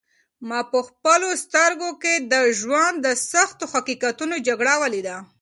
ما 0.47 0.59
په 0.71 0.79
خپلو 0.87 1.29
سترګو 1.43 1.89
کې 2.01 2.13
د 2.31 2.35
ژوند 2.59 2.95
د 3.01 3.07
سختو 3.31 3.65
حقیقتونو 3.73 4.35
جګړه 4.47 4.73
ولیده. 4.81 5.15